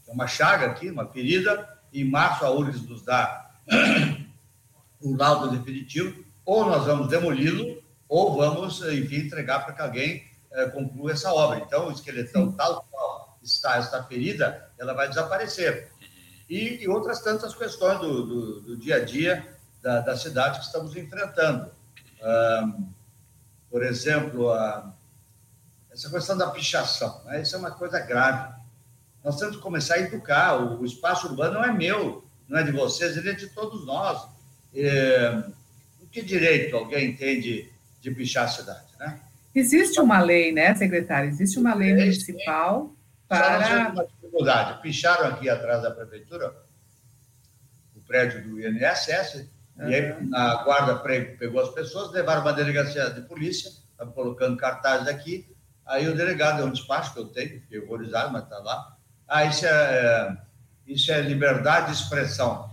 [0.07, 3.51] uma chaga aqui, uma ferida, em março a URGS nos dá
[5.01, 10.65] o laudo definitivo, ou nós vamos demoli-lo, ou vamos, enfim, entregar para que alguém é,
[10.67, 11.59] conclua essa obra.
[11.59, 15.89] Então, o esqueletão, tal qual está esta ferida, ela vai desaparecer.
[16.49, 19.45] E, e outras tantas questões do, do, do dia a dia
[19.81, 21.69] da, da, cidade que estamos enfrentando.
[23.69, 24.93] Por exemplo, a,
[25.97, 27.41] essa questão da pichação, né?
[27.41, 28.53] isso é uma coisa grave.
[29.23, 30.55] Nós temos que começar a educar.
[30.55, 34.27] O, espaço urbano não é meu, não é de vocês, ele é de todos nós.
[34.75, 35.43] é,
[36.11, 39.19] que direito alguém tem de, de pichar a cidade, né?
[39.53, 41.29] Existe uma lei, né, secretário?
[41.29, 42.95] Existe uma lei municipal
[43.27, 43.89] para...
[43.89, 44.81] Uma dificuldade.
[44.81, 46.55] Picharam aqui atrás da prefeitura
[47.95, 49.89] o prédio do INSS, uhum.
[49.89, 50.95] e aí a guarda
[51.37, 55.45] pegou as pessoas, levaram uma delegacia de polícia, estavam colocando cartazes aqui,
[55.87, 58.97] aí o delegado, é um despacho que eu tenho, fiquei horrorizado, mas está lá,
[59.27, 60.37] ah, isso é, é,
[60.85, 62.69] isso é liberdade de expressão,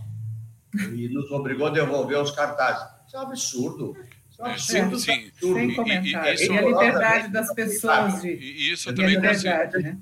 [0.75, 2.87] e nos obrigou a devolver os cartazes.
[3.07, 3.97] Isso é um absurdo.
[4.41, 5.31] É, sim, sim.
[5.39, 6.41] Sem comentário.
[6.41, 8.31] E, e, e, a liberdade das pessoas de.
[8.31, 9.81] E isso eu também considero.
[9.81, 9.99] Né?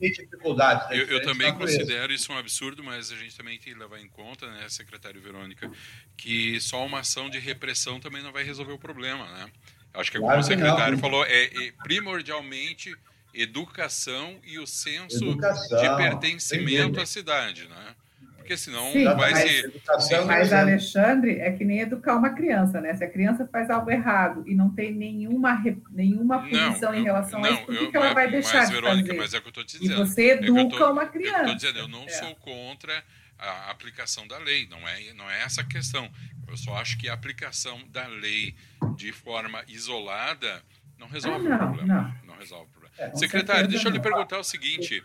[0.90, 4.08] Eu, eu também considero isso um absurdo, mas a gente também tem que levar em
[4.08, 5.70] conta, né, secretário Verônica,
[6.16, 9.50] que só uma ação de repressão também não vai resolver o problema, né?
[9.94, 12.94] Acho que, como o secretário falou, é, é, primordialmente
[13.34, 17.94] educação e o senso educação, de pertencimento à cidade, né?
[18.36, 19.82] Porque senão Sim, vai mas, ser.
[20.26, 22.92] Mas, Alexandre, é que nem educar uma criança, né?
[22.94, 27.40] Se a criança faz algo errado e não tem nenhuma, nenhuma punição não, em relação
[27.40, 29.18] não, a isso, por que, eu, que ela vai deixar mas, de Verônica, fazer?
[29.18, 30.02] Mas é o que eu estou te dizendo.
[30.02, 31.50] E você educa é tô, uma criança.
[31.50, 32.08] Eu, dizendo, eu não é.
[32.08, 33.04] sou contra
[33.38, 36.10] a aplicação da lei, não é, não é essa a questão.
[36.52, 38.54] Eu só acho que a aplicação da lei
[38.94, 40.62] de forma isolada
[40.98, 41.94] não resolve ah, não, o problema.
[41.94, 42.26] Não.
[42.26, 42.94] não resolve o problema.
[42.98, 45.02] É, Secretário, deixa eu lhe perguntar o seguinte.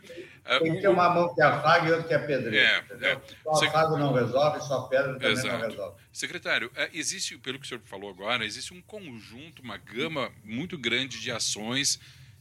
[0.60, 2.86] Tem que ter uma mão que afaga e outra que pedreira.
[3.02, 3.22] É, é.
[3.44, 5.58] Só afago não resolve, só pedra também Exato.
[5.58, 6.02] não resolve.
[6.12, 10.78] Secretário, é, existe, pelo que o senhor falou agora, existe um conjunto, uma gama muito
[10.78, 11.98] grande de ações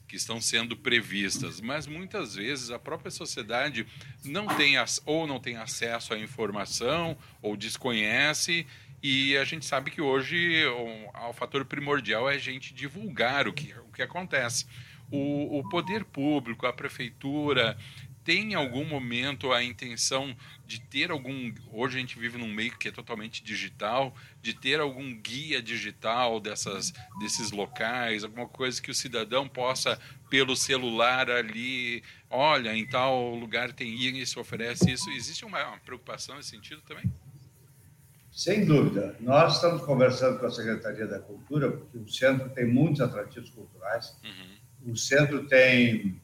[0.09, 3.87] que estão sendo previstas, mas muitas vezes a própria sociedade
[4.25, 8.67] não tem ou não tem acesso à informação ou desconhece
[9.03, 13.53] e a gente sabe que hoje o, o fator primordial é a gente divulgar o
[13.53, 14.67] que, o que acontece
[15.11, 17.77] o, o poder público, a prefeitura,
[18.25, 21.55] tem em algum momento a intenção de ter algum.
[21.71, 26.41] Hoje a gente vive num meio que é totalmente digital, de ter algum guia digital
[26.41, 33.33] dessas, desses locais, alguma coisa que o cidadão possa, pelo celular ali, olha, em tal
[33.37, 35.09] lugar tem isso, oferece isso.
[35.11, 37.05] Existe uma, preocupação nesse sentido também?
[38.37, 39.17] Sem dúvida.
[39.19, 44.15] Nós estamos conversando com a Secretaria da Cultura, porque o centro tem muitos atrativos culturais.
[44.23, 46.21] Uhum o centro tem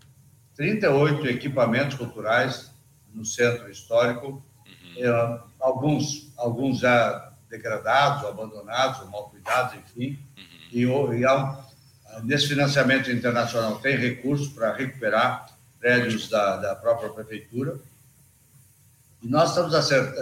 [0.55, 2.70] 38 equipamentos culturais
[3.12, 4.94] no centro histórico, uhum.
[4.96, 10.18] é, alguns, alguns já degradados, abandonados, mal cuidados, enfim.
[10.37, 11.14] Uhum.
[11.14, 11.66] E, e há,
[12.22, 15.46] nesse financiamento internacional tem recursos para recuperar
[15.79, 17.79] prédios da, da própria prefeitura.
[19.22, 20.14] E nós estamos acert,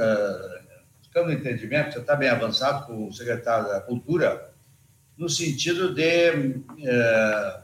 [1.11, 4.53] uh, buscando entendimento, você está bem avançado com o secretário da Cultura,
[5.19, 7.63] no sentido de uh,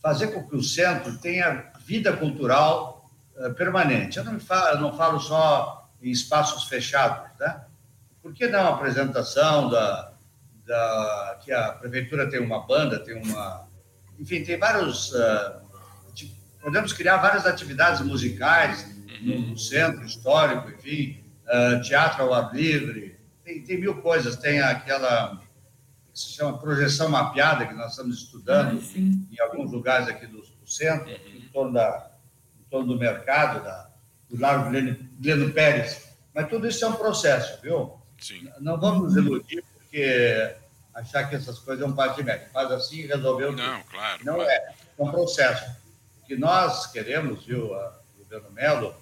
[0.00, 4.18] fazer com que o centro tenha vida cultural uh, permanente.
[4.18, 7.62] Eu não, falo, não falo só em espaços fechados, né?
[8.22, 10.12] Por que não apresentação da,
[10.66, 13.66] da que a prefeitura tem uma banda, tem uma,
[14.18, 15.66] enfim, tem vários uh,
[16.60, 23.18] podemos criar várias atividades musicais no, no centro histórico, enfim, uh, teatro ao ar livre,
[23.44, 25.40] tem, tem mil coisas, tem aquela
[26.12, 30.40] que se chama projeção mapeada, que nós estamos estudando ah, em alguns lugares aqui do,
[30.40, 31.36] do centro, uhum.
[31.36, 32.10] em, torno da,
[32.58, 33.90] em torno do mercado, da,
[34.28, 36.08] do Largo Gleno Pérez.
[36.34, 38.00] Mas tudo isso é um processo, viu?
[38.18, 38.48] Sim.
[38.60, 40.56] Não vamos nos iludir, porque
[40.94, 42.50] achar que essas coisas é um patinete.
[42.50, 43.62] Faz assim e resolveu tudo.
[43.62, 44.24] Não, claro.
[44.24, 44.50] Não claro.
[44.50, 44.74] é.
[44.98, 45.70] É um processo.
[46.22, 48.94] O que nós queremos, viu, o governo Melo,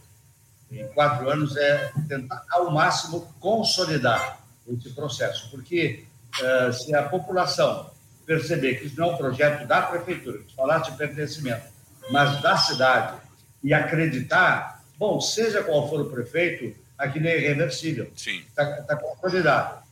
[0.80, 5.50] em quatro anos, é tentar ao máximo consolidar esse processo.
[5.50, 6.04] Porque
[6.40, 7.90] eh, se a população
[8.26, 11.64] perceber que isso não é um projeto da prefeitura, que falasse de pertencimento,
[12.10, 13.18] mas da cidade,
[13.62, 18.10] e acreditar, bom, seja qual for o prefeito, aquilo é irreversível.
[18.14, 18.40] Sim.
[18.48, 19.82] Está tá consolidado.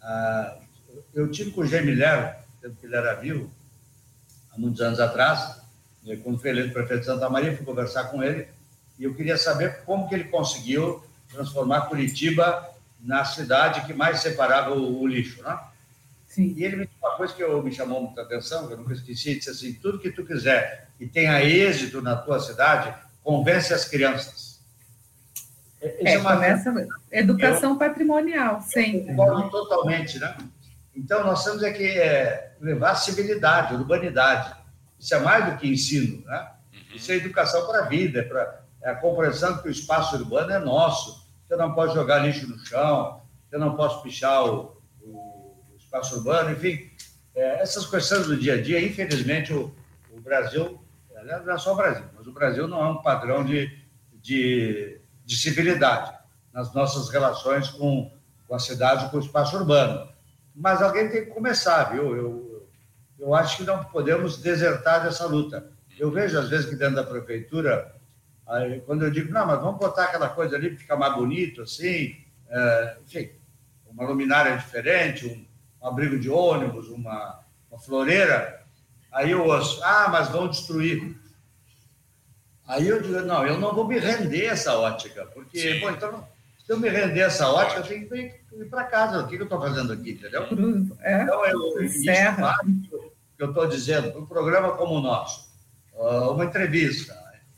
[0.00, 0.56] Ah,
[1.14, 3.50] eu tive com o Gemilher, que ele era vivo,
[4.52, 5.60] há muitos anos atrás,
[6.22, 8.48] quando foi eleito prefeito de Santa Maria, fui conversar com ele,
[9.02, 12.70] e eu queria saber como que ele conseguiu transformar Curitiba
[13.00, 15.58] na cidade que mais separava o, o lixo, né?
[16.28, 16.54] Sim.
[16.56, 18.92] E ele me disse uma coisa que eu, me chamou muita atenção, que eu nunca
[18.92, 23.84] esqueci, disse assim, tudo que tu quiser e tenha êxito na tua cidade, convence as
[23.84, 24.60] crianças.
[25.80, 26.72] É, é uma começa
[27.10, 29.16] educação eu, patrimonial, sempre.
[29.16, 30.36] Concordo totalmente, né?
[30.94, 34.54] Então, nós temos é que é, levar civilidade, urbanidade.
[34.96, 36.50] Isso é mais do que ensino, né?
[36.72, 36.80] Uhum.
[36.94, 40.58] Isso é educação para a vida, é, pra, é compreensão que o espaço urbano é
[40.58, 41.26] nosso.
[41.46, 44.82] Você não pode jogar lixo no chão, você não pode pichar o,
[45.92, 46.90] espaço urbano, enfim,
[47.34, 49.74] é, essas questões do dia a dia, infelizmente, o,
[50.10, 50.82] o Brasil,
[51.44, 53.70] não é só o Brasil, mas o Brasil não é um padrão de,
[54.14, 56.10] de, de civilidade
[56.50, 58.10] nas nossas relações com,
[58.48, 60.08] com a cidade, com o espaço urbano.
[60.54, 62.16] mas alguém tem que começar, viu?
[62.16, 62.68] Eu,
[63.18, 65.70] eu acho que não podemos desertar dessa luta.
[65.98, 67.94] Eu vejo, às vezes, que dentro da prefeitura,
[68.52, 71.62] aí, quando eu digo, não, mas vamos botar aquela coisa ali para ficar mais bonito,
[71.62, 72.16] assim,
[72.48, 73.30] é, enfim,
[73.86, 75.46] uma luminária diferente, um,
[75.82, 77.40] um abrigo de ônibus, uma,
[77.70, 78.62] uma floreira,
[79.10, 81.16] aí eu ouço, ah, mas vão destruir.
[82.66, 86.26] Aí eu digo, não, eu não vou me render essa ótica, porque, bom, então,
[86.64, 89.20] se eu me render essa ótica, eu tenho que ir para casa.
[89.20, 90.46] O que, eu estou fazendo aqui, entendeu?
[91.00, 92.02] É, então, eu, isso
[93.36, 95.50] que eu estou dizendo, um programa como o nosso,
[95.98, 97.14] ah, uma entrevista,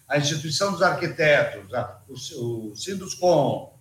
[0.09, 1.71] a instituição dos arquitetos,
[2.09, 3.79] o, o Sinduscom,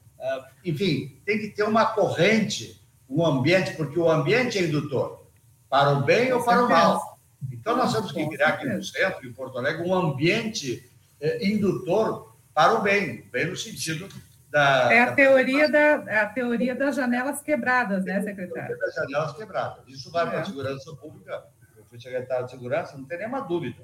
[0.64, 5.28] enfim, tem que ter uma corrente, um ambiente, porque o ambiente é indutor,
[5.70, 7.20] para o bem ou para o mal.
[7.52, 12.36] Então, nós temos que criar aqui no centro, em Porto Alegre, um ambiente eh, indutor
[12.54, 14.08] para o bem, bem no sentido
[14.54, 18.78] da, é a teoria da, é a teoria das janelas quebradas, né, secretário?
[18.78, 19.84] Das janelas quebradas.
[19.88, 20.30] Isso vai é.
[20.30, 21.44] para a segurança pública.
[21.76, 23.84] Eu fui secretário de segurança, não tem nenhuma dúvida.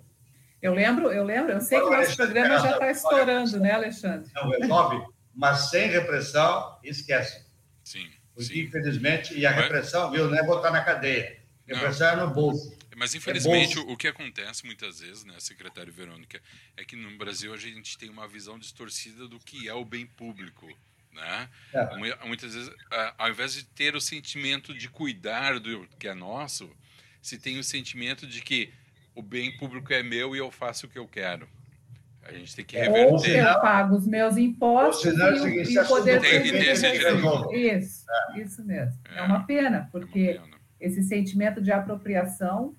[0.62, 4.30] Eu lembro, eu lembro, eu sei que o nosso programa já está estourando, né, Alexandre?
[4.36, 7.46] Não resolve, mas sem repressão, esquece.
[7.84, 8.10] Sim.
[8.34, 8.60] Porque, sim.
[8.62, 11.40] infelizmente, e a repressão, viu, não é botar na cadeia.
[11.66, 12.24] Repressão não.
[12.24, 12.78] é no bolso.
[12.96, 16.42] Mas, infelizmente, é o que acontece muitas vezes, né, secretário Verônica,
[16.76, 20.06] é que no Brasil a gente tem uma visão distorcida do que é o bem
[20.06, 20.68] público.
[21.14, 21.50] Né?
[21.74, 22.26] É.
[22.26, 22.70] Muitas vezes,
[23.18, 26.70] ao invés de ter o sentimento de cuidar do que é nosso,
[27.22, 28.74] se tem o sentimento de que
[29.20, 31.48] o bem público é meu e eu faço o que eu quero.
[32.24, 33.44] A gente tem que reverter.
[33.44, 37.54] Ou eu pago os meus impostos e, e o poder público...
[37.54, 38.42] Isso, é.
[38.42, 38.98] isso mesmo.
[39.14, 40.58] É, é uma pena, porque uma pena.
[40.80, 42.76] esse sentimento de apropriação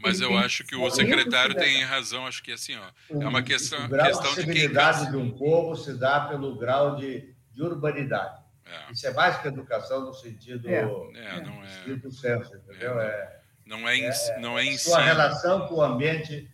[0.00, 3.84] mas eu acho que o secretário tem razão, acho que assim, ó, é uma questão,
[3.84, 8.40] o grau questão de civilidade de um povo se dá pelo grau de, de urbanidade.
[8.64, 8.92] É.
[8.92, 10.82] Isso é mais que educação no sentido, é.
[10.82, 13.00] É, não é, senso, entendeu?
[13.00, 13.37] É,
[13.68, 15.04] não é, em, é, não é em sua si.
[15.04, 16.50] relação com o ambiente,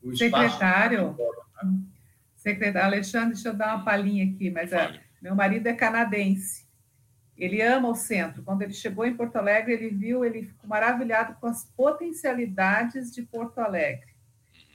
[0.00, 1.16] o secretário,
[1.62, 1.78] né?
[2.36, 6.64] secretário Alexandre, deixa eu dar uma palhinha aqui, mas é, meu marido é canadense.
[7.36, 8.42] Ele ama o centro.
[8.44, 13.22] Quando ele chegou em Porto Alegre, ele viu, ele ficou maravilhado com as potencialidades de
[13.22, 14.14] Porto Alegre.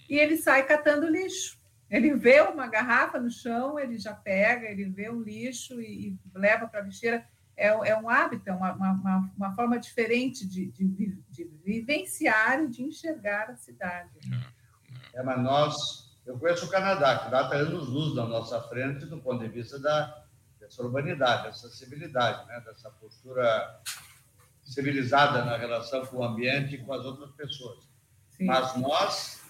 [0.09, 1.57] E ele sai catando lixo.
[1.89, 6.19] Ele vê uma garrafa no chão, ele já pega, ele vê um lixo e, e
[6.36, 7.26] leva para a lixeira.
[7.62, 12.68] É, é, um hábito, é uma, uma, uma forma diferente de, de, de, vivenciar e
[12.68, 14.09] de enxergar a cidade.
[15.14, 19.05] É, mas nós, eu conheço o Canadá, que lá está anos luz na nossa frente
[19.05, 20.26] do ponto de vista da,
[20.59, 22.62] dessa urbanidade, dessa civilidade, né?
[22.62, 23.80] dessa postura
[24.64, 27.88] civilizada na relação com o ambiente e com as outras pessoas.
[28.32, 28.45] Sim.
[28.45, 29.41] Mas nós,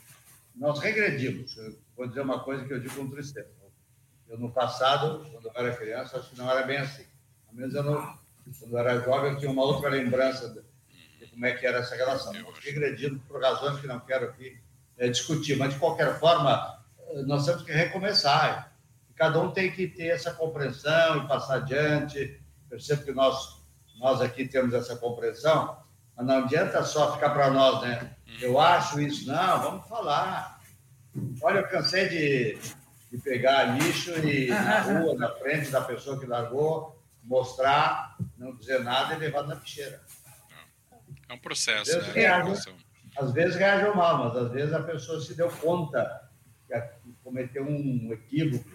[0.54, 1.56] nós regredimos.
[1.56, 3.50] Eu vou dizer uma coisa que eu digo com tristeza.
[4.28, 7.06] Eu, no passado, quando eu era criança, acho que não era bem assim.
[7.52, 8.18] Ao menos eu não,
[8.60, 10.62] quando eu era jovem, eu tinha uma outra lembrança de,
[11.20, 12.34] de como é que era essa relação.
[12.34, 14.58] Nós regredimos por razões que não quero aqui
[14.98, 16.80] é, discutir, mas de qualquer forma,
[17.26, 18.72] nós temos que recomeçar
[19.22, 22.42] cada um tem que ter essa compreensão e passar adiante.
[22.68, 23.62] Percebo que nós,
[24.00, 25.78] nós aqui temos essa compreensão,
[26.18, 28.16] mas não adianta só ficar para nós, né?
[28.42, 30.60] Eu acho isso, não, vamos falar.
[31.40, 32.58] Olha, eu cansei de,
[33.12, 38.84] de pegar lixo e na rua, na frente da pessoa que largou, mostrar, não dizer
[38.84, 40.02] nada e levar na ficheira.
[41.30, 42.14] É um processo, às vezes, né?
[42.14, 42.54] Reagem,
[43.18, 46.30] às vezes reagem mal, mas às vezes a pessoa se deu conta
[46.68, 48.70] que cometeu um equívoco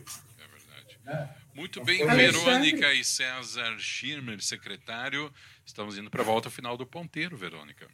[1.06, 1.30] né?
[1.54, 5.32] Muito bem, Verônica e César Schirmer, secretário.
[5.64, 7.88] Estamos indo para a volta final do ponteiro, Verônica.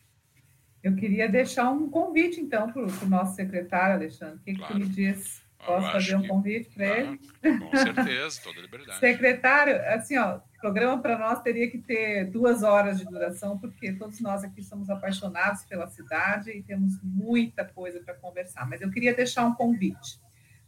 [0.83, 4.37] Eu queria deixar um convite, então, para o nosso secretário, Alexandre.
[4.37, 4.75] O que, claro.
[4.75, 5.42] que tu me diz?
[5.65, 7.21] Posso fazer um convite para ele?
[7.41, 8.99] Com certeza, toda liberdade.
[8.99, 13.93] secretário, assim, ó, o programa para nós teria que ter duas horas de duração, porque
[13.93, 18.69] todos nós aqui somos apaixonados pela cidade e temos muita coisa para conversar.
[18.69, 20.21] Mas eu queria deixar um convite.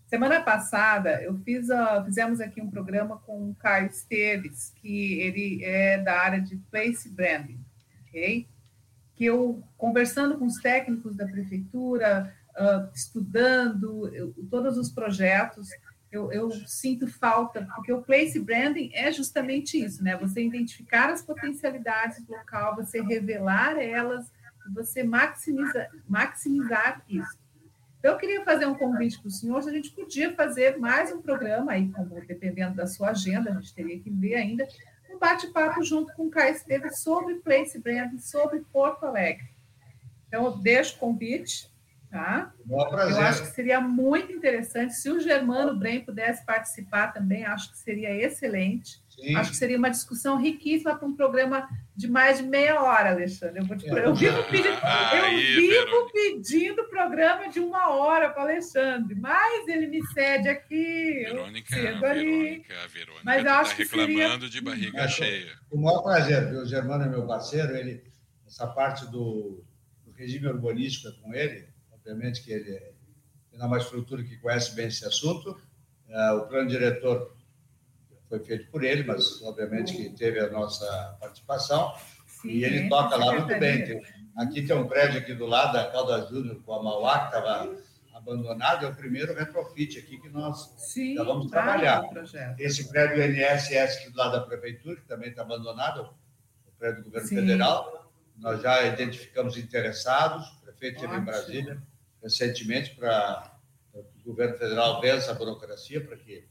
[0.07, 5.65] Semana passada, eu fiz a, fizemos aqui um programa com o Caio Esteves, que ele
[5.65, 7.59] é da área de place branding,
[8.07, 8.47] ok?
[9.17, 15.69] Que eu, conversando com os técnicos da prefeitura, uh, estudando eu, todos os projetos,
[16.11, 20.17] eu, eu, sinto falta, porque o place branding é justamente isso, né?
[20.17, 24.33] Você identificar as potencialidades do local, você revelar elas,
[24.73, 27.37] você maximiza, maximizar isso.
[27.99, 31.11] Então, eu queria fazer um convite para o senhor, se a gente podia fazer mais
[31.11, 34.69] um programa, aí, como, dependendo da sua agenda, a gente teria que ver ainda,
[35.11, 39.49] um bate-papo junto com o Caio Esteves sobre Place Branding, sobre Porto Alegre.
[40.29, 41.71] Então, eu deixo o convite,
[42.15, 42.55] tá?
[42.71, 47.79] Eu acho que seria muito interessante, se o Germano Brem pudesse participar também, acho que
[47.79, 49.03] seria excelente.
[49.09, 49.35] Sim.
[49.35, 53.61] Acho que seria uma discussão riquíssima para um programa de mais de meia hora, Alexandre.
[53.61, 53.89] Eu, vou te...
[53.89, 54.69] eu vivo, pedindo,
[55.13, 61.25] eu vivo pedindo programa de uma hora para Alexandre, mas ele me cede aqui.
[61.25, 64.51] Verônica, Verônica, a Verônica mas eu tá acho reclamando seria...
[64.51, 65.53] de barriga cheia.
[65.69, 68.05] Com o maior prazer, o Germano é meu parceiro, ele,
[68.47, 69.65] essa parte do,
[70.05, 71.74] do regime urbanístico é com ele,
[72.05, 72.95] obviamente que ele
[73.51, 75.59] tem uma estrutura que conhece bem esse assunto.
[76.09, 77.35] Uh, o plano diretor
[78.29, 81.95] foi feito por ele, mas obviamente que teve a nossa participação.
[82.27, 84.03] Sim, e ele toca lá muito bem.
[84.37, 87.75] Aqui tem um prédio aqui do lado da Calda Júnior, com a Mauá, que estava
[88.13, 92.03] abandonado, é o primeiro retrofit aqui que nós Sim, vamos trabalhar.
[92.59, 96.11] Esse prédio NSS aqui do lado da prefeitura, que também está abandonado,
[96.67, 97.37] o prédio do governo Sim.
[97.37, 101.83] federal, nós já identificamos interessados, o prefeito esteve em Brasília
[102.25, 103.55] recentemente para
[103.95, 106.49] o governo federal ver essa burocracia para que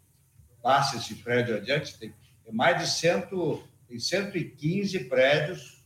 [0.62, 2.14] passe esse prédio adiante, tem
[2.52, 5.84] mais de cento, tem 115 prédios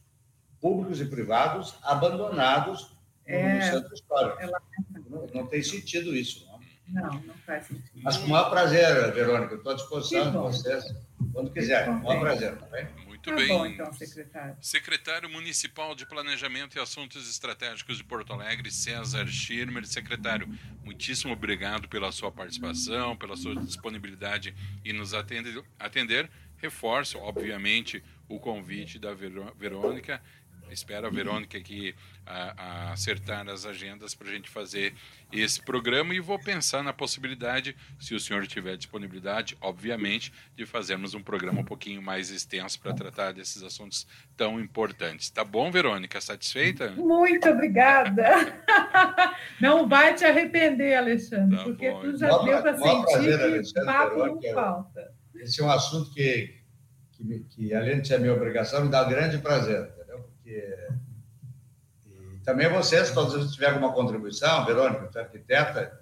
[0.59, 4.41] públicos e privados abandonados é, no centro histórico.
[4.41, 4.51] É
[5.09, 6.57] não, não, tem sentido isso, não.
[6.87, 7.91] Não, não faz sentido.
[7.95, 10.85] Mas com o maior prazer, Verônica, estou à disposição de vocês,
[11.33, 11.93] quando quiserem.
[11.93, 12.87] Com o maior prazer, tá bem?
[13.27, 13.47] Muito tá bem.
[13.47, 14.57] Bom, então, secretário.
[14.61, 19.85] Secretário Municipal de Planejamento e Assuntos Estratégicos de Porto Alegre, César Schirmer.
[19.85, 20.47] Secretário,
[20.83, 24.55] muitíssimo obrigado pela sua participação, pela sua disponibilidade
[24.85, 25.61] em nos atender.
[25.77, 26.29] atender.
[26.59, 30.19] Reforço, obviamente, o convite da Verônica
[30.71, 31.95] espero a Verônica aqui
[32.25, 34.93] a, a acertar as agendas para a gente fazer
[35.31, 41.13] esse programa e vou pensar na possibilidade, se o senhor tiver disponibilidade, obviamente, de fazermos
[41.13, 45.29] um programa um pouquinho mais extenso para tratar desses assuntos tão importantes.
[45.29, 46.19] Tá bom, Verônica?
[46.21, 46.91] Satisfeita?
[46.91, 48.25] Muito obrigada.
[49.59, 52.45] Não vai te arrepender, Alexandre, tá porque bom, tu já então.
[52.45, 55.13] deu para sentir prazer, que papo não falta.
[55.35, 56.55] Esse é um assunto que,
[57.11, 59.96] que, que, além de ser minha obrigação, me dá grande prazer
[60.47, 60.87] e
[62.43, 66.01] também vocês, todos vocês tiverem alguma contribuição, Verônica, tu é arquiteta.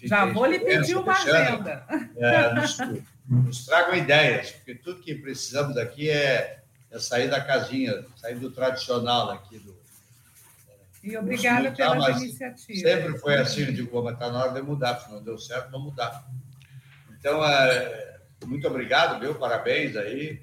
[0.00, 1.84] E, Já vou lhe pedir uma agenda.
[2.16, 2.78] É, nos,
[3.28, 8.50] nos tragam ideias, porque tudo que precisamos aqui é, é sair da casinha, sair do
[8.50, 9.82] tradicional aqui do,
[11.04, 12.88] e obrigada pela iniciativa.
[12.88, 15.70] Sempre foi assim, eu digo, mas está na hora de mudar, se não deu certo,
[15.70, 16.24] vamos mudar.
[17.18, 20.40] Então, é, muito obrigado, meu, parabéns aí,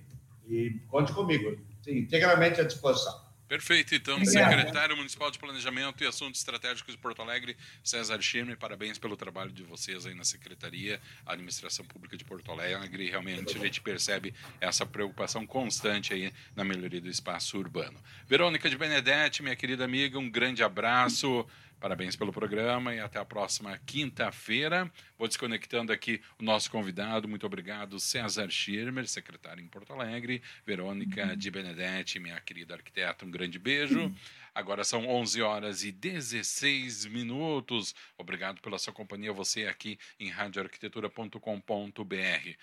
[0.47, 1.57] e conte comigo
[1.97, 3.29] integralmente à disposição.
[3.49, 4.55] Perfeito, então, Obrigada.
[4.57, 9.51] secretário municipal de Planejamento e Assuntos Estratégicos de Porto Alegre, César Schirmer, parabéns pelo trabalho
[9.51, 13.09] de vocês aí na Secretaria, Administração Pública de Porto Alegre.
[13.09, 17.99] Realmente a gente percebe essa preocupação constante aí na melhoria do espaço urbano.
[18.27, 21.43] Verônica de Benedetti, minha querida amiga, um grande abraço.
[21.79, 24.91] Parabéns pelo programa e até a próxima quinta-feira.
[25.17, 27.25] Vou desconectando aqui o nosso convidado.
[27.25, 30.41] Muito obrigado, César Schirmer, secretário em Porto Alegre.
[30.65, 31.37] Verônica uhum.
[31.37, 34.13] de Benedetti, minha querida arquiteta, um grande beijo.
[34.53, 37.95] Agora são 11 horas e 16 minutos.
[38.17, 42.57] Obrigado pela sua companhia, você aqui em radioarquitetura.com.br.